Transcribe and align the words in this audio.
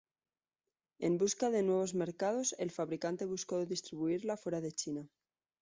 En 1.07 1.19
busca 1.19 1.51
de 1.51 1.61
nuevos 1.61 1.93
mercados, 1.93 2.55
el 2.57 2.71
fabricante 2.71 3.25
buscó 3.27 3.63
distribuirla 3.67 4.35
fuera 4.35 4.59
de 4.59 4.71
China. 4.71 5.07